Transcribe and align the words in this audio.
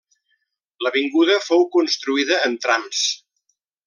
L'avinguda 0.85 1.35
fou 1.49 1.61
construïda 1.77 2.39
en 2.49 2.57
trams. 2.65 3.03